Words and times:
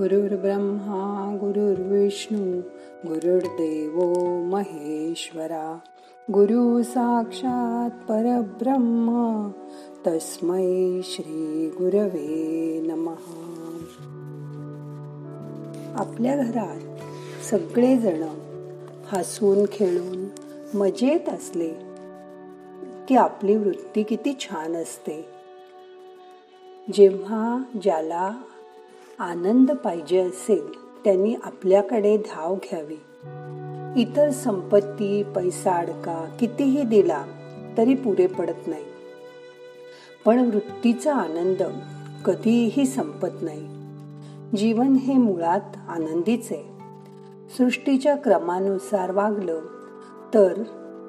गुरुर्ब्रह्मा 0.00 1.36
गुरुर्विष्णू 1.40 2.60
गुरुर्देव 3.08 4.00
महेश्वरा. 4.50 5.78
गुरु 6.32 6.82
साक्षात 6.82 7.90
परब्रह्म 8.08 9.48
तस्मै 10.06 11.00
श्री 11.04 11.70
गुरवे 11.78 12.80
नमहा 12.86 13.78
आपल्या 15.94 16.36
घरात 16.36 16.80
सगळेजण 17.44 18.22
हसून 19.12 19.64
खेळून 19.72 20.28
मजेत 20.78 21.28
असले 21.28 21.70
की 23.08 23.16
आपली 23.16 23.56
वृत्ती 23.56 24.02
किती 24.02 24.36
छान 24.40 24.76
असते. 24.76 25.24
जेव्हा 26.92 27.62
ज्याला 27.82 28.32
आनंद 29.20 29.70
पाहिजे 29.70 30.18
असेल 30.18 30.72
त्यांनी 31.04 31.34
आपल्याकडे 31.42 32.16
धाव 32.16 32.54
घ्यावी. 32.54 32.96
इतर 34.02 34.30
संपत्ती 34.30 35.22
पैसा 35.22 35.72
अडका 35.72 36.36
कितीही 36.40 36.82
दिला 36.82 37.24
तरी 37.78 37.94
पुरे 37.94 38.26
पडत 38.26 38.68
नाही. 38.68 38.84
पण 40.24 40.38
वृत्तीचा 40.38 41.14
आनंद 41.14 41.62
कधीही 42.24 42.86
संपत 42.86 43.28
नाही. 43.42 43.66
जीवन 44.56 44.92
हे 44.92 45.14
मुळात 45.14 45.76
आनंदीच 45.88 46.48
आहे. 46.50 46.64
सृष्टीच्या 47.58 48.16
क्रमानुसार 48.16 49.10
वागलं 49.10 49.60
तर 50.34 50.62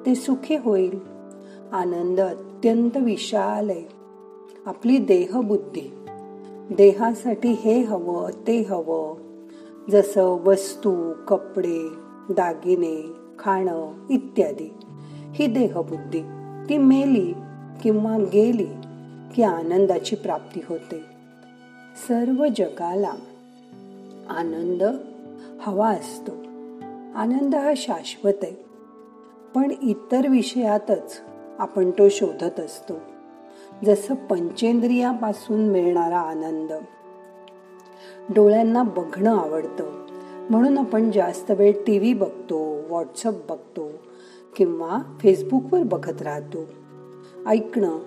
ते 0.06 0.14
सुखी 0.14 0.56
होईल. 0.56 0.98
आनंद 1.72 2.20
अत्यंत 2.20 2.96
विशाल 2.96 3.70
आहे. 3.70 3.84
आपली 4.66 4.98
देहबुद्धी 4.98 5.94
देहासाठी 6.70 7.48
हे 7.48 7.82
हवं 7.82 8.30
ते 8.46 8.60
हवं. 8.60 9.16
जसं 9.90 10.22
वस्तू 10.22 11.12
कपडे 11.28 11.88
दागिने 12.30 13.12
खाणं 13.38 13.92
इत्यादी. 14.10 14.74
ही 15.32 15.46
देहबुद्धी. 15.46 16.22
ती 16.68 16.78
मेली 16.78 17.34
किंवा 17.82 18.18
गेली 18.18 18.68
की 19.34 19.42
आनंदाची 19.42 20.16
प्राप्ती 20.16 20.60
होते. 20.68 20.98
सर्व 22.08 22.46
जगाला 22.56 23.12
आनंद 24.30 24.82
हवा 25.60 25.88
असतो. 25.88 26.32
आनंद 27.14 27.54
हा 27.54 27.72
शाश्वत 27.76 28.32
आहे. 28.42 28.64
पण 29.54 29.70
इतर 29.82 30.28
विषयातच 30.28 31.20
आपण 31.58 31.90
तो 31.90 32.08
शोधत 32.08 32.60
असतो. 32.60 32.94
जसं 33.84 34.14
पंचेंद्रियापासून 34.14 35.68
मिळणारा 35.68 36.18
आनंद. 36.18 36.72
डोळ्यांना 38.34 38.82
बघणं 38.82 39.38
आवडतं. 39.38 40.06
म्हणून 40.50 40.78
आपण 40.78 41.10
जास्त 41.10 41.50
वेळ 41.50 41.72
टी 41.86 41.98
व्ही 41.98 42.14
बघतो 42.14 42.80
व्हॉट्सअप 42.88 43.34
बघतो 43.48 43.90
किंवा 44.56 44.98
फेसबुकवर 45.20 45.82
बघत 45.82 46.22
राहतो. 46.22 46.58
ऐकणं 47.46 47.98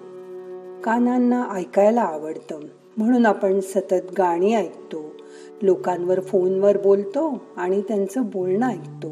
कानांना 0.82 1.50
ऐकायला 1.52 2.02
आवडतं. 2.02 2.60
म्हणून 2.98 3.26
आपण 3.26 3.60
सतत 3.60 4.12
गाणी 4.18 4.56
ऐकतो. 4.56 5.06
लोकांवर 5.62 6.20
फोनवर 6.20 6.78
बोलतो 6.78 7.42
आणि 7.58 7.82
त्यांचं 7.82 8.22
बोलणं 8.26 8.70
ऐकतो. 8.70 9.12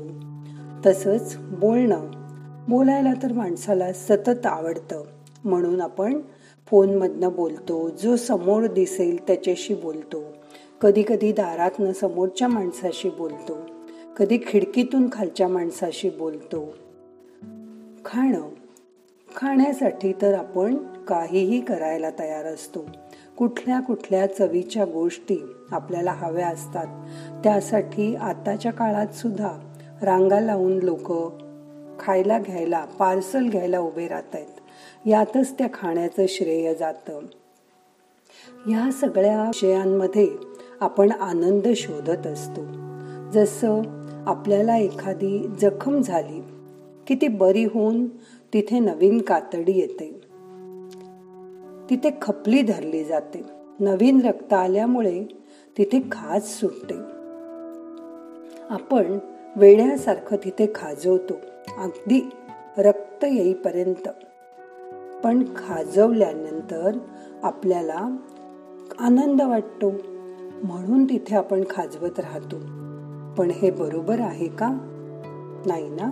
तसंच 0.86 1.38
बोलणं. 1.38 2.12
बोलायला 2.70 3.14
तर 3.24 3.34
माणसाला 3.34 3.94
सतत 3.94 4.46
आवडतं. 4.46 5.04
म्हणून 5.44 5.82
आपण 5.82 6.22
फोनमधनं 6.74 7.34
बोलतो 7.34 7.90
जो 7.90 8.16
समोर 8.16 8.68
दिसेल 8.68 9.28
त्याच्याशी 9.28 9.74
बोलतो. 9.74 10.24
कधी 10.82 11.04
कधी 11.08 11.32
दारातनं 11.32 11.92
समोरच्या 11.92 12.48
माणसाशी 12.48 13.10
बोलतो. 13.10 13.58
कधी 14.18 14.38
खिडकीतून 14.48 15.10
खालच्या 15.12 15.48
माणसाशी 15.48 16.10
बोलतो. 16.10 16.74
खाणं. 18.06 18.42
खाण्यासाठी 19.36 20.14
तर 20.22 20.34
आपण 20.34 20.76
काहीही 21.08 21.62
करायला 21.62 22.10
तयार 22.10 22.46
असतो. 22.46 22.86
कुठल्या 23.38 23.80
कुठल्या 23.80 24.26
चवीच्या 24.26 24.86
गोष्टी 24.86 25.38
आपल्याला 25.72 26.12
हव्या 26.12 26.48
असतात 26.48 26.88
त्यासाठी 27.44 28.16
आताच्या 28.16 28.72
काळात 28.72 29.08
सुद्धा 29.08 29.52
रांगा 30.02 30.40
लावून 30.40 30.80
लोक 30.80 31.34
खायला 32.00 32.40
घ्यायला 32.40 32.86
पार्सल 32.86 33.50
घ्यायला 33.50 33.80
उभे 33.80 34.08
राहत 34.08 34.36
आहेत 34.36 34.53
यातच 35.06 35.58
त्या 35.58 35.68
खाण्याचं 35.74 36.26
श्रेय 36.30 36.76
जातं. 36.76 37.20
या 38.70 38.92
सगळ्या 38.92 39.44
विषयांमध्ये 39.44 40.28
आपण 40.80 41.12
आनंद 41.12 41.68
शोधत 41.76 42.28
असतो. 42.28 42.62
जसं 43.32 43.82
आपल्याला 44.28 44.78
एखादी 44.78 45.48
जखम 45.62 46.02
झाली 46.02 46.42
की 47.08 47.16
ती 47.16 47.28
बरी 47.28 47.66
होऊन 47.66 48.08
तिथे 48.54 48.80
नवीन 48.80 49.22
कातडी 49.22 49.72
येते. 49.72 50.22
तिथे 51.90 52.10
खपली 52.22 52.62
धरली 52.62 53.04
जाते. 53.04 53.44
नवीन 53.80 54.22
रक्त 54.22 54.54
आल्यामुळे 54.54 55.24
तिथे 55.78 56.02
खाज 56.12 56.42
सुटते. 56.44 56.96
आपण 58.70 59.20
वेड्यासारखं 59.56 60.38
तिथे 60.38 60.72
खाजवतो. 60.76 61.34
अगदी 61.78 62.30
रक्त 62.78 63.24
येईपर्यंत. 63.24 64.10
पण 65.24 65.44
खाजवल्यानंतर 65.56 66.98
आपल्याला 67.44 68.18
आनंद 69.00 69.42
वाटतो. 69.42 69.90
म्हणून 70.64 71.06
तिथे 71.06 71.36
आपण 71.36 71.64
खाजवत 71.70 72.20
राहतो. 72.20 72.56
पण 73.38 73.50
हे 73.50 73.72
बरोबर 73.72 74.20
आहे 74.20 74.48
का? 74.48 74.70
नाही 75.66 75.90
ना? 75.90 76.12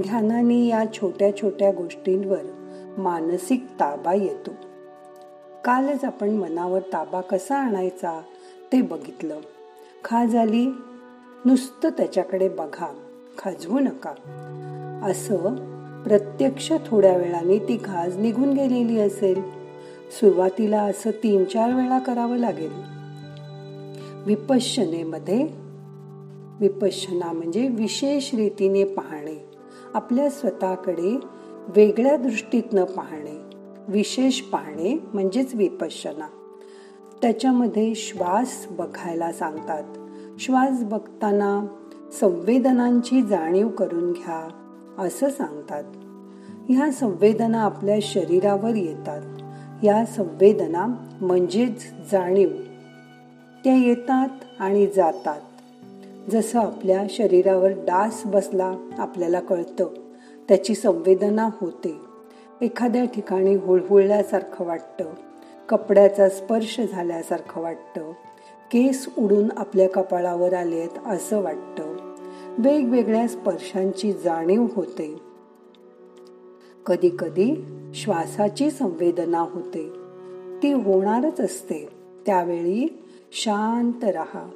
ध्यानाने 0.00 0.66
या 0.66 0.84
छोट्या 0.92 1.36
छोट्या 1.36 1.72
गोष्टींवर 1.72 2.42
मानसिक 2.98 3.66
ताबा 3.80 4.14
येतो. 4.14 4.50
कालच 5.64 6.04
आपण 6.04 6.30
मनावर 6.30 6.80
ताबा 6.80 7.20
कसा 7.20 7.56
आणायचा 7.56 8.22
ते 8.72 8.82
बघितलं. 8.82 9.40
खाज 10.04 10.36
आली 10.36 10.66
नुसतं 11.44 11.88
त्याच्याकडे 11.88 12.48
बघा. 12.48 12.94
खाजवू 13.38 13.78
नका. 13.78 14.10
असं 15.02 15.71
प्रत्यक्ष 16.04 16.72
थोड्या 16.86 17.16
वेळाने 17.16 17.58
ती 17.58 17.76
घास 17.76 18.16
निघून 18.16 18.52
गेलेली 18.52 19.00
असेल. 19.00 19.42
सुरुवातीला 20.20 20.82
असं 20.82 21.10
तीन 21.10 21.44
चार 21.44 21.74
वेळा 21.74 21.98
करावं 21.98 22.36
लागेल. 22.36 22.70
विपश्यनेमध्ये 24.26 25.48
विपश्यना 26.60 27.32
म्हणजे 27.32 27.68
विशेष 27.68 28.34
रीतीने 28.34 28.84
पाहणे. 28.84 29.44
आपल्या 29.94 30.30
स्वतःकडे 30.30 31.20
वेगळ्या 31.76 32.16
दृष्टीतनं 32.16 32.84
पाहणे. 32.84 33.56
विशेष 33.88 34.40
पाहणे 34.40 34.98
म्हणजेच 35.14 35.54
विपश्यना. 35.54 36.26
त्याच्यामध्ये 37.22 37.94
श्वास 37.94 38.66
बघायला 38.70 39.32
सांगतात. 39.32 39.84
श्वास 40.40 40.84
बघताना 40.84 41.66
संवेदनांची 42.20 43.22
जाणीव 43.22 43.68
करून 43.68 44.12
घ्या. 44.12 44.61
असं 45.02 45.30
सांगतात. 45.30 45.84
ह्या 46.68 46.92
संवेदना 46.92 47.62
आपल्या 47.62 47.96
शरीरावर 48.02 48.74
येतात. 48.74 49.22
या 49.84 50.06
संवेदना 50.06 50.86
म्हणजेच 51.20 51.92
जाणीव. 52.12 52.48
त्या 53.64 53.74
येतात 53.74 54.28
आणि 54.58 54.86
जातात. 54.86 55.40
जसं 56.30 56.60
आपल्या 56.60 57.02
शरीरावर 57.10 57.68
डास 57.68 58.22
बसला 58.26 58.74
आपल्याला 58.98 59.40
कळतं. 59.40 59.86
त्याची 60.48 60.74
संवेदना 60.74 61.48
होते. 61.60 61.96
एखाद्या 62.60 63.04
ठिकाणी 63.04 63.54
हुळहुळल्यासारखं 63.54 64.64
वाटतं. 64.64 65.04
कपड्याचा 65.68 66.28
स्पर्श 66.28 66.80
झाल्यासारखं 66.80 67.60
वाटतं. 67.60 68.12
केस 68.72 69.08
उडून 69.18 69.48
आपल्या 69.56 69.88
कपाळावर 69.88 70.54
आलेत 70.54 70.88
असं 71.06 71.40
वाटतं. 71.40 72.11
वेगवेगळ्या 72.58 73.28
स्पर्शांची 73.28 74.12
जाणीव 74.12 74.66
होते. 74.74 75.18
कधी 76.86 77.10
कधी 77.18 77.64
श्वासाची 77.94 78.70
संवेदना 78.70 79.38
होते. 79.38 79.92
ती 80.62 80.72
होणारच 80.72 81.40
असते. 81.40 81.88
त्यावेळी 82.26 83.02
शांत 83.32 84.04
राहा. 84.04 84.50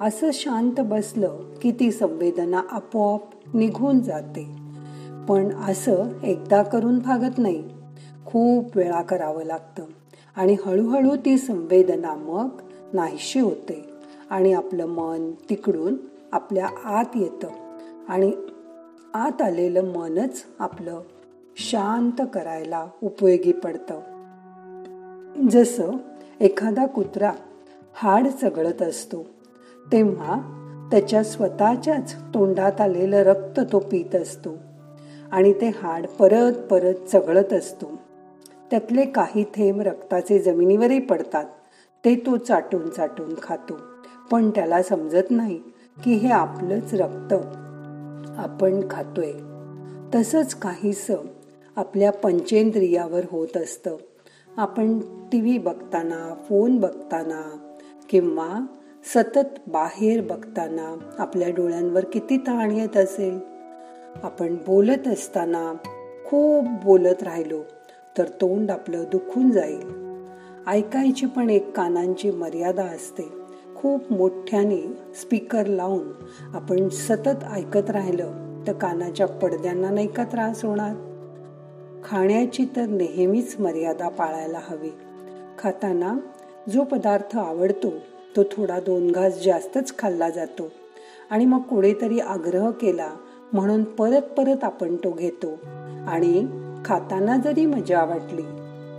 असं 0.00 0.30
शांत 0.32 0.72
बसलं 0.78 1.38
की 1.62 1.70
ती 1.70 1.90
संवेदना 1.90 2.62
आपोआप 2.70 3.56
निघून 3.56 4.00
जाते. 4.00 4.46
पण 5.28 5.48
असं 5.68 6.22
एकदा 6.24 6.62
करून 6.62 6.98
भागत 6.98 7.38
नाही. 7.38 7.64
खूप 8.26 8.76
वेळा 8.76 9.02
करावं 9.02 9.44
लागतं. 9.44 9.84
आणि 10.36 10.56
हळूहळू 10.66 11.16
ती 11.16 11.38
संवेदना 11.38 12.14
मग 12.14 12.48
नाहीशी 12.92 13.40
होते. 13.40 13.84
आणि 14.30 14.52
आपलं 14.52 14.86
मन 14.86 15.30
तिकडून 15.50 15.96
आपल्या 16.32 16.68
आत 16.84 17.04
येतं. 17.14 17.48
आणि 18.08 18.32
आत 19.14 19.42
आलेलं 19.42 19.84
मनच 19.84 20.42
आपलं 20.58 21.00
शांत 21.56 22.22
करायला 22.34 22.86
उपयोगी 23.02 23.52
पडतं. 23.52 24.00
जसं 25.50 25.90
एखादा 26.40 26.86
कुत्रा 26.86 27.32
हाड 27.94 28.26
चघळत 28.26 28.82
असतो 28.82 29.26
तेव्हा 29.92 30.56
त्याच्या 30.90 31.24
स्वतःच्याच 31.24 32.14
तोंडात 32.34 32.80
आलेलं 32.80 33.16
रक्त 33.16 33.60
तो 33.72 33.78
पित 33.78 34.14
असतो 34.14 34.56
आणि 35.32 35.52
ते 35.52 35.68
हाड 35.68 36.06
परत 36.06 36.52
परत 36.52 36.94
चघळत 36.94 37.52
असतो. 37.52 37.92
त्यातले 38.70 39.06
काही 39.06 39.44
थेंब 39.44 39.80
रक्ताचे 39.80 40.38
जमिनीवरही 40.38 41.00
पडतात 41.00 41.44
ते 42.04 42.14
तो 42.14 42.36
चाटून 42.36 42.88
चाटून 42.90 43.34
खातो. 43.42 43.78
पण 44.30 44.50
त्याला 44.50 44.82
समजत 44.82 45.30
नाही 45.30 45.60
की 46.04 46.14
हे 46.14 46.30
आपलंच 46.30 46.94
रक्त 46.94 47.32
आपण 48.38 48.80
खातोय. 48.90 49.32
तसंच 50.14 50.54
काहीस 50.54 51.06
आपल्या 51.76 52.12
पंचेंद्रियावर 52.12 53.20
होत 53.30 53.56
असतं. 53.56 53.96
आपण 54.56 54.98
टी 54.98 55.40
व्ही 55.40 55.58
बघताना 55.58 56.34
फोन 56.48 56.76
बघताना 56.76 57.56
किंवा 58.08 58.66
सतत 59.14 59.68
बाहेर 59.68 60.20
बघताना 60.20 60.96
आपल्या 61.18 61.50
डोळ्यांवर 61.50 62.04
किती 62.04 62.36
ताण 62.36 62.70
येत 62.70 62.96
असेल? 62.96 63.38
आपण 64.22 64.56
बोलत 64.66 65.08
असताना 65.08 65.72
खूप 66.26 66.64
बोलत 66.84 67.22
राहिलो 67.22 67.60
तर 68.18 68.24
तोंड 68.28 68.70
आपलं 68.70 69.04
दुखून 69.12 69.50
जाईल. 69.50 70.10
ऐकायची 70.66 71.26
पण 71.26 71.50
एक 71.50 71.76
कानांची 71.76 72.30
मर्यादा 72.30 72.84
असते. 72.84 73.39
खूप 73.82 74.12
मोठ्याने 74.12 74.80
स्पीकर 75.20 75.66
लावून 75.66 76.08
आपण 76.54 76.88
सतत 76.88 77.44
ऐकत 77.52 77.90
राहिलं 77.90 78.32
तर 78.66 78.72
कानाच्या 78.72 79.26
पडद्यांना 79.26 79.90
नाही 79.90 80.06
का 80.06 80.24
त्रास 80.24 80.64
होणार? 80.64 80.94
खाण्याची 82.04 82.64
तर 82.76 82.86
नेहमीच 82.86 83.56
मर्यादा 83.60 84.08
पाळायला 84.08 84.58
हवी. 84.68 84.90
खाताना 85.58 86.16
जो 86.70 86.84
पदार्थ 86.84 87.36
आवडतो 87.36 87.90
तो 88.36 88.42
थोडा 88.42 88.80
दोन 88.80 89.10
घास 89.10 89.44
जास्तच 89.44 89.98
खाल्ला 89.98 90.30
जातो. 90.30 90.68
आणि 91.30 91.46
मग 91.46 91.62
कोणीतरी 91.62 92.18
आग्रह 92.18 92.70
केला 92.70 93.08
म्हणून 93.52 93.84
परत 93.84 94.22
परत 94.22 94.64
आपण 94.64 94.96
तो 94.96 95.10
घेतो. 95.10 95.50
आणि 96.08 96.46
खाताना 96.84 97.36
जरी 97.36 97.66
मजा 97.66 98.04
वाटली 98.04 98.42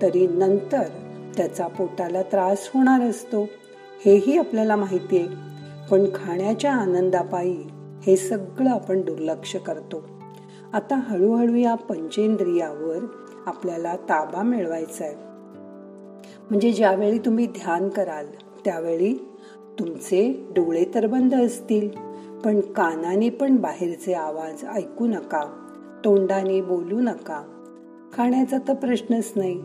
तरी 0.01 0.27
नंतर 0.27 0.83
त्याचा 1.37 1.67
पोटाला 1.67 2.21
त्रास 2.21 2.69
होणार 2.73 3.01
असतो. 3.01 3.45
हेही 4.05 4.37
आपल्याला 4.37 4.75
माहिती 4.75 5.17
आहे. 5.17 5.27
पण 5.91 6.05
खाण्याच्या 6.15 6.73
आनंदापायी 6.73 7.57
हे 8.03 8.17
सगळं 8.17 8.69
आपण 8.69 9.01
दुर्लक्ष 9.01 9.55
करतो. 9.55 10.03
आता 10.73 10.95
हळूहळू 10.95 11.55
या 11.55 11.75
पंचेंद्रियावर 11.75 13.05
आपल्याला 13.45 13.95
ताबा 13.95 14.41
मिळवायचा 14.41 15.05
आहे. 15.05 15.15
म्हणजे 16.49 16.71
ज्यावेळी 16.71 17.17
तुम्ही 17.17 17.45
ध्यान 17.45 17.89
कराल 17.89 18.25
त्यावेळी 18.65 19.13
तुमचे 19.79 20.47
डोळे 20.51 20.85
तर 20.95 21.07
बंद 21.07 21.35
असतील 21.35 21.89
पण 22.45 22.59
कानाने 22.59 23.29
पण 23.29 23.55
बाहेरचे 23.55 24.13
आवाज 24.13 24.65
ऐकू 24.65 25.07
नका 25.07 25.67
तोंडाने 26.05 26.61
बोलू 26.61 26.99
नका. 26.99 27.43
खाण्याचा 28.13 28.57
तर 28.67 28.73
प्रश्नच 28.73 29.31
नाही. 29.35 29.55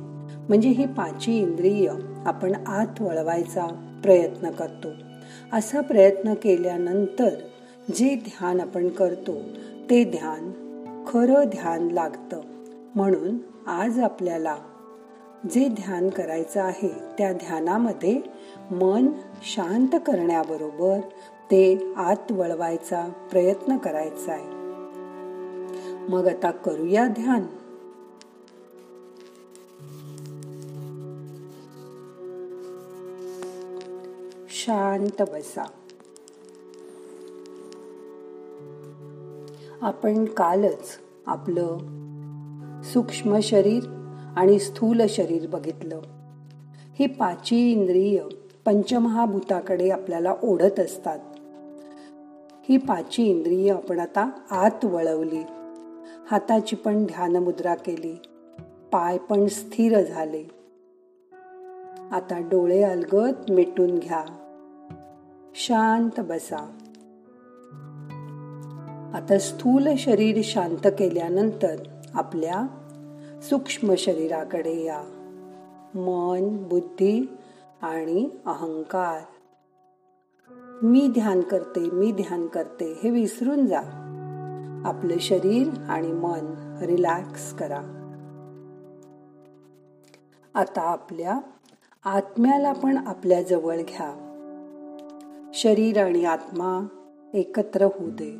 म्हणजे 0.49 0.69
ही 0.69 0.87
पाची 0.87 1.39
इंद्रिय 1.39 1.91
आपण 2.27 2.53
आत 2.67 3.03
वळवायचा 3.03 3.83
प्रयत्न 4.07 4.51
करतो. 4.51 4.89
असा 5.53 5.81
प्रयत्न 5.81 6.35
केल्यानंतर 6.35 7.29
जे 7.95 8.15
ध्यान 8.15 8.61
आपण 8.61 8.89
करतो 8.89 9.35
ते 9.91 10.05
ध्यान 10.05 10.51
खरं 11.07 11.45
ध्यान 11.45 11.91
लागतं. 11.91 12.41
म्हणून 12.95 13.39
आज 13.67 13.99
आपल्याला 14.01 14.57
जे 15.51 15.69
ध्यान 15.69 16.11
करायचं 16.11 16.61
आहे 16.61 16.93
त्या 17.19 17.33
ध्यानामध्ये 17.33 18.21
मन 18.71 19.07
शांत 19.43 19.89
करण्याबरोबर 19.93 21.01
ते 21.51 21.93
आत 21.97 22.33
वळवायचा 22.33 23.09
प्रयत्न 23.31 23.77
करायचा 23.77 24.33
आहे. 24.33 24.49
मग 26.09 26.29
आता 26.29 26.51
करूया 26.51 27.07
ध्यान. 27.07 27.43
शांत 34.67 35.23
बसा. 35.23 35.65
आपण 39.83 40.25
कालच 40.25 40.99
आपलं 41.27 41.79
सूक्ष्म 42.83 43.39
शरीर 43.43 43.85
आणि 44.37 44.59
स्थूल 44.59 45.03
शरीर 45.09 45.47
बघितलं. 45.47 46.01
ही 46.99 47.07
पाची 47.07 47.73
इंद्रिय 47.73 48.23
पंचमहाभूताकडे 48.65 49.91
आपल्याला 49.91 50.35
ओढत 50.43 50.81
असतात. 50.81 51.19
ही 52.69 52.77
पाची 52.77 53.25
इंद्रिय 53.25 53.73
आपण 53.73 54.01
आता 54.01 54.31
आत 54.51 54.85
वळवली. 54.85 55.43
हाताची 56.31 56.77
पण 56.77 57.05
ध्यानमुद्रा 57.05 57.75
केली. 57.75 58.19
पाय 58.93 59.19
पण 59.19 59.47
स्थिर 59.47 60.03
झाले. 60.03 60.45
आता 62.11 62.39
डोळे 62.39 62.83
अलगत 62.83 63.51
मिटून 63.51 63.99
घ्या. 63.99 64.25
शांत 65.59 66.21
बसा. 66.21 66.79
आता 69.15 69.39
स्थूल 69.39 69.89
शरीर 69.99 70.41
शांत 70.45 70.87
केल्यानंतर 70.99 71.77
आपल्या 72.15 72.67
सूक्ष्म 73.43 73.95
शरीराकडे 73.99 74.85
या. 74.85 75.03
मन 75.95 76.57
बुद्धी 76.57 77.37
आणि 77.83 78.29
अहंकार. 78.47 79.21
मी 80.83 81.09
ध्यान 81.09 81.41
करते 81.41 81.91
मी 81.91 82.13
ध्यान 82.13 82.47
करते 82.47 83.01
हे 83.03 83.11
विसरून 83.11 83.67
जा. 83.67 83.81
आपलं 84.85 85.19
शरीर 85.19 85.69
आणि 85.89 86.13
मन 86.13 86.79
रिलॅक्स 86.83 87.55
करा. 87.55 87.81
आता 90.55 90.81
आपल्या 90.81 91.39
आत्म्याला 92.05 92.73
पण 92.73 93.07
आपल्या 93.07 93.43
जवळ 93.43 93.77
घ्या. 93.77 94.26
शरीर 95.57 96.05
आणि 96.05 96.25
आत्मा 96.25 96.87
एकत्र 97.35 97.83
होऊ 97.83 98.11
दे. 98.11 98.39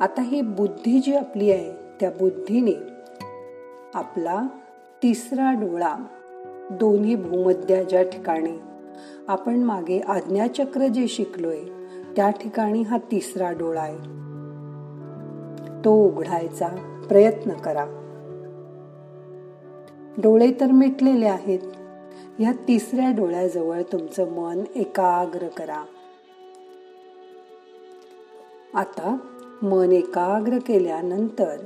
आता 0.00 0.22
ही 0.22 0.40
बुद्धी 0.40 1.00
जी 1.00 1.14
आपली 1.14 1.50
आहे 1.50 1.72
त्या 2.00 2.10
बुद्धीने 2.10 2.72
आपला 3.94 4.42
तिसरा 5.02 5.52
डोळा 5.52 5.96
दोन्ही 6.70 7.14
भूमध्या 7.14 7.82
ज्या 7.82 8.02
ठिकाणी 8.02 8.58
आपण 9.28 9.56
मागे 9.56 10.00
आज्ञाचक्र 10.00 10.86
जे 10.86 11.08
शिकलोय 11.08 11.60
त्या 12.16 12.30
ठिकाणी 12.30 12.82
हा 12.82 12.98
तिसरा 12.98 13.52
डोळा 13.52 13.80
आहे. 13.80 13.98
तो 15.84 16.06
उघडायचा 16.06 16.68
प्रयत्न 17.08 17.52
करा. 17.52 17.84
डोळे 20.18 20.52
तर 20.60 20.66
मिटलेले 20.66 21.26
आहेत 21.26 21.60
या 22.40 22.52
तिसऱ्या 22.52 23.10
डोळ्याजवळ 23.10 23.82
तुमचं 23.82 24.30
मन 24.30 24.64
एकाग्र 24.74 25.48
करा. 25.48 25.84
आता 28.74 29.16
मन 29.62 29.92
एकाग्र 29.92 30.58
केल्यानंतर 30.58 31.56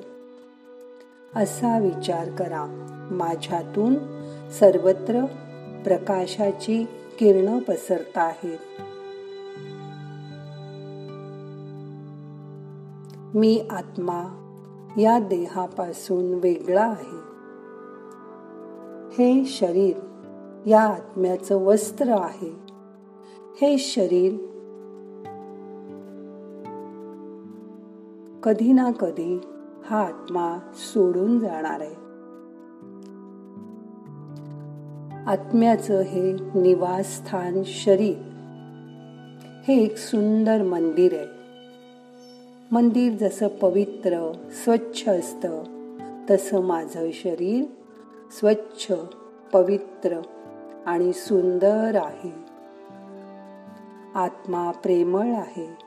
असा 1.37 1.79
विचार 1.79 2.31
करा. 2.31 2.67
माझ्यातून 3.11 3.95
सर्वत्र 4.51 5.25
प्रकाशाची 5.85 6.85
किरण 7.19 7.59
पसरत 7.59 8.19
आहेत. 8.19 8.59
मी 13.37 13.67
आत्मा 13.71 14.37
या 14.99 15.19
देहापासून 15.19 16.35
वेगळा 16.35 16.85
आहे. 16.85 17.31
हे 19.13 19.45
शरीर 19.45 20.10
या 20.67 20.81
आत्म्याचं 20.81 21.57
वस्त्र 21.57 22.09
आहे. 22.09 22.57
हे 23.61 23.79
शरीर 23.79 24.33
कधी 28.43 28.73
ना 28.73 28.91
कधी 28.91 29.41
हा 29.85 30.07
आत्मा 30.07 30.59
सोडून 30.75 31.39
जाणार 31.39 31.81
आहे. 31.81 32.11
आत्म्याचं 35.27 36.01
हे 36.01 36.33
निवासस्थान 36.55 37.63
शरीर. 37.65 38.19
हे 39.69 39.85
एक 39.85 39.97
सुंदर 39.97 40.63
मंदिर 40.63 41.15
आहे. 41.15 41.27
मंदिर 42.73 43.13
जसं 43.13 43.49
पवित्र 43.49 44.33
स्वच्छ 44.51 45.09
असतं 45.09 45.63
तसं 46.31 46.61
माझं 46.61 47.11
शरीर 47.13 47.65
स्वच्छ 48.39 48.93
पवित्र 49.53 50.21
आणि 50.87 51.13
सुंदर 51.13 51.97
आहे. 51.97 52.51
आत्मा 54.15 54.71
प्रेमळ 54.71 55.27
आहे. 55.27 55.79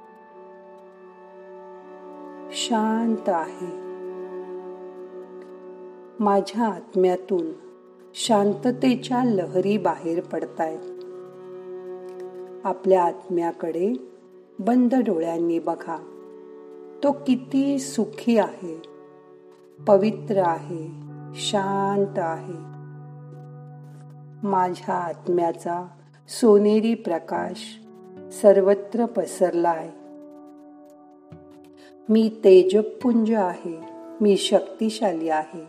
शांत 2.51 3.29
आहे. 3.29 3.83
माझ्या 6.19 6.67
आत्म्यातून 6.67 7.51
शांततेच्या 8.13 9.23
लहरी 9.23 9.77
बाहेर 9.77 10.21
पडतायत. 10.21 10.79
आपल्या 12.65 13.03
आत्म्याकडे 13.03 13.93
बंद 14.59 14.95
डोळ्यांनी 14.95 15.59
बघा. 15.59 15.97
तो 17.03 17.11
किती 17.11 17.79
सुखी 17.79 18.37
आहे. 18.37 18.81
पवित्र 19.87 20.37
आहे. 20.37 20.89
शांत 21.35 22.19
आहे. 22.19 22.72
माझ्या 24.43 24.95
आत्म्याचा 24.95 25.87
सोनेरी 26.29 26.93
प्रकाश 26.93 27.79
सर्वत्र 28.41 29.05
पसरलाय. 29.05 29.89
मी 32.09 32.29
तेजपुंज 32.43 33.31
आहे 33.31 33.81
मी 34.21 34.37
शक्तिशाली 34.37 35.29
आहे. 35.29 35.67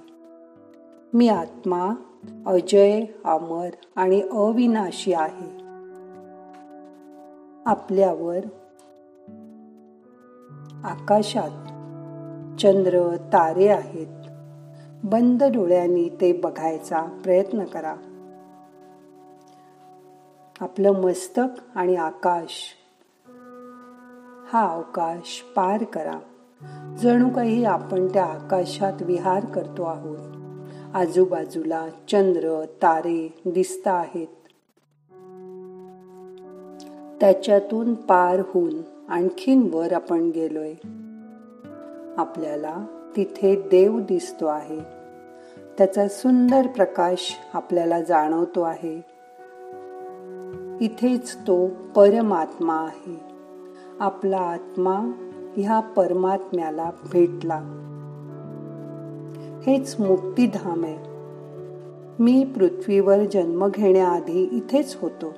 मी 1.13 1.29
आत्मा 1.29 1.95
अजय 2.47 3.05
अमर 3.25 3.69
आणि 3.97 4.21
अविनाशी 4.21 5.13
आहे. 5.13 5.65
आपल्यावर 7.67 8.39
आकाशात 10.85 11.51
चंद्र 12.61 13.17
तारे 13.17 13.69
आहेत. 13.69 14.29
बंद 15.05 15.43
डोळ्यांनी 15.43 16.09
ते 16.21 16.33
बघायचा 16.33 17.21
प्रयत्न 17.25 17.65
करा. 17.65 17.95
आपलं 20.61 20.93
मस्तक 20.93 21.61
आणि 21.75 21.97
आकाश. 21.97 22.77
हा 24.53 24.69
अवकाश 24.69 25.45
पार 25.57 25.85
करा. 25.85 26.19
जणू 27.03 27.29
काही 27.29 27.65
आपण 27.65 28.07
त्या 28.07 28.25
आकाशात 28.25 29.03
विहार 29.03 29.45
करतो 29.45 29.83
आहोत. 29.83 30.19
आजूबाजूला 30.95 31.89
चंद्र 32.11 32.65
तारे 32.65 33.43
दिसत 33.47 33.89
आहेत. 33.89 34.27
त्याच्यातून 37.21 37.95
पार 37.95 38.41
होऊन 38.41 38.75
आणखीन 39.09 39.69
वर 39.73 39.93
आपण 39.93 40.31
गेलोय. 40.31 40.75
आपल्याला 42.17 42.87
तिथे 43.17 43.57
देव 43.57 44.01
दिसतो 44.01 44.47
आहे. 44.47 44.81
त्याचा 45.79 46.09
सुंदर 46.09 46.67
प्रकाश 46.67 47.37
आपल्याला 47.53 48.01
जाणवतो 48.01 48.63
आहे. 48.63 49.14
इथेच 50.81 51.37
तो 51.37 51.67
परमात्मा 51.67 52.77
आहे. 52.77 53.21
आपला 54.01 54.37
आत्मा 54.37 55.11
ह्या 55.57 55.81
परमात्म्याला 55.81 56.91
भेटला. 57.13 57.61
हेच 59.67 59.97
मुक्तीधाम 60.01 60.85
आहे. 60.85 60.99
मी 62.19 62.45
पृथ्वीवर 62.45 63.25
जन्म 63.25 63.69
घेण्याआधी 63.69 64.49
इथेच 64.53 64.97
होतो. 65.01 65.33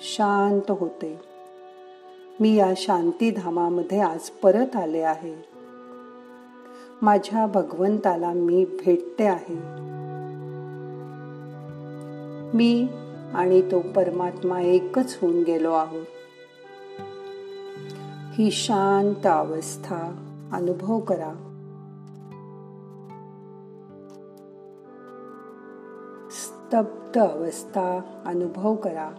शांत 0.00 0.70
होते. 0.70 1.20
मी 2.40 2.54
या 2.54 2.72
शांतीधामामध्ये 2.76 4.00
आज 4.00 4.30
परत 4.30 4.76
आले 4.76 5.00
आहे. 5.00 5.34
माझ्या 7.02 7.46
भगवंताला 7.46 8.32
मी 8.32 8.64
भेटते 8.64 9.26
आहे. 9.26 9.80
मी 12.54 12.88
आणि 13.34 13.62
तो 13.62 13.80
परमात्मा 13.80 14.60
एकच 14.60 15.18
होऊन 15.22 15.42
गेलो 15.42 15.72
आहोत. 15.72 16.06
ही 18.32 18.50
शांत 18.50 19.26
अवस्था 19.26 20.26
अनुभव 20.52 21.00
करा. 21.00 21.46
स्तब्ध 26.30 27.18
अवस्था 27.20 28.00
अनुभव 28.26 28.74
करा. 28.74 29.10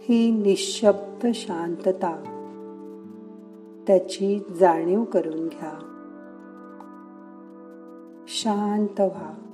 ही 0.00 0.30
निशब्द 0.30 1.26
शांतता 1.34 2.36
त्याची 3.86 4.38
जाणीव 4.60 5.04
करून 5.04 5.48
घ्या. 5.48 5.72
शांत 8.28 9.00
व्हा. 9.00 9.49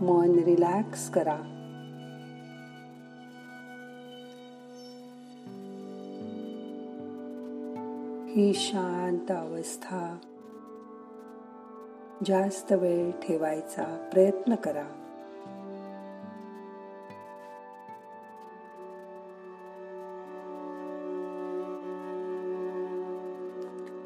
मन 0.00 0.38
रिलॅक्स 0.44 1.10
करा. 1.10 1.38
ही 8.28 8.52
शांत 8.54 9.30
अवस्था. 9.30 10.18
जास्त 12.26 12.72
वेळ 12.72 13.10
ठेवायचा 13.10 14.08
प्रयत्न 14.12 14.54
करा. 14.54 14.84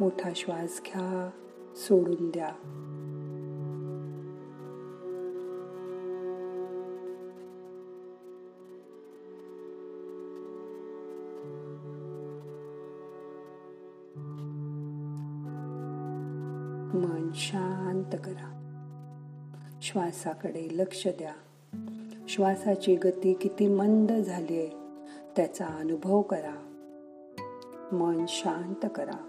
मोठा 0.01 0.31
श्वास 0.37 0.81
घ्या 0.87 1.31
सोडून 1.77 2.31
द्या. 2.31 2.53
मन 17.21 17.31
शांत 17.35 18.17
करा. 18.25 18.57
श्वासाकडे 19.83 20.69
लक्ष 20.73 21.07
द्या. 21.07 21.33
श्वासाची 22.29 22.97
गती 22.97 23.33
किती 23.33 23.69
मंद 23.69 24.13
झाली 24.13 24.59
आहे 24.59 24.69
त्याचा 25.37 25.67
अनुभव 25.67 26.23
करा. 26.23 26.55
मन 27.93 28.25
शांत 28.29 28.87
करा. 28.95 29.27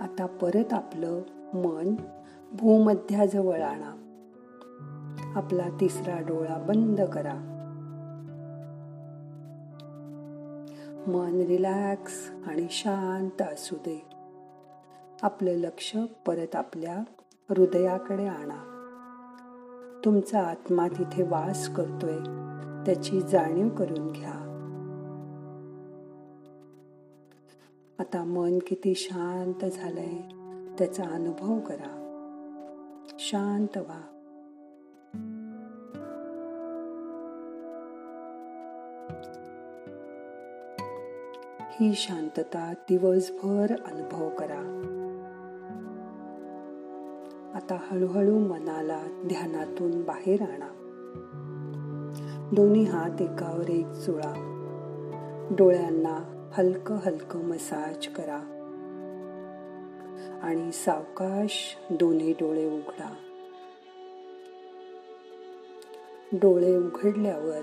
आता 0.00 0.26
परत 0.26 0.72
आपलं 0.72 1.20
मन 1.54 1.94
भूमध्याजवळ 2.52 3.60
आणा. 3.60 3.90
आपला 5.36 5.68
तिसरा 5.80 6.20
डोळा 6.20 6.58
बंद 6.58 7.00
करा. 7.00 7.53
मन 11.06 11.40
रिलॅक्स 11.46 12.30
आणि 12.46 12.66
शांत 12.70 13.42
असू 13.42 13.76
दे. 13.76 14.04
आपलं 15.22 15.50
लक्ष 15.50 15.96
परत 16.26 16.56
आपल्या 16.56 16.98
हृदयाकडे 17.50 18.26
आणा. 18.26 18.70
तुमचा 20.04 20.40
आत्मा 20.40 20.88
तिथे 20.88 21.22
वास 21.22 21.68
करतोय 21.68 22.18
त्याची 22.86 23.20
जाणीव 23.20 23.68
करून 23.68 24.08
घ्या. 24.08 24.40
आता 27.98 28.24
मन 28.24 28.58
किती 28.66 28.94
शांत 28.94 29.64
झालंय 29.64 30.18
त्याचा 30.78 31.04
अनुभव 31.04 31.60
करा. 31.60 32.00
शांत 33.18 33.78
व्हा. 33.78 34.00
ही 41.80 41.92
शांतता 41.94 42.72
दिवसभर 42.88 43.66
अनुभव 43.84 44.28
करा. 44.28 44.80
आता 47.54 47.78
हळूहळू 47.90 48.38
मनाला 48.38 49.02
ध्यानातून 49.26 50.02
बाहेर 50.02 50.42
आणा. 50.42 50.68
दोन्ही 52.52 52.84
हात 52.84 53.22
एकावर 53.22 53.70
एक 53.70 53.92
चुळा 53.92 54.32
डोळ्यांना 55.50 56.50
हलकं 56.52 56.94
हलकं 56.94 57.44
मसाज 57.44 58.06
करा. 58.06 58.40
आणि 60.42 60.72
सावकाश 60.72 61.76
दोन्ही 61.90 62.32
डोळे 62.32 62.66
उघडा. 62.66 63.14
डोळे 66.32 66.76
उघडल्यावर 66.76 67.60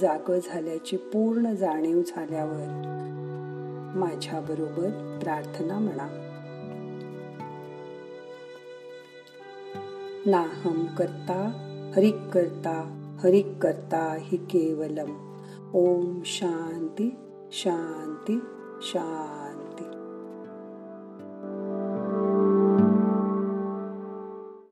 जाग 0.00 0.32
झाल्याची 0.44 0.96
पूर्ण 0.96 1.52
जाणीव 1.52 2.02
झाल्यावर 2.06 2.92
माझ्या 3.94 4.40
बरोबर 4.40 5.18
प्रार्थना 5.22 5.78
म्हणा. 5.78 6.22
नाहम 10.26 10.86
करता 10.86 11.62
हरिक 11.96 12.16
करता 12.34 13.02
हरिक 13.22 13.58
करता 13.62 14.16
हि 14.20 14.36
केवलम. 14.36 15.36
ओम 15.74 16.20
शांती 16.24 17.14
शांती 17.52 18.40
शांती. 18.82 19.45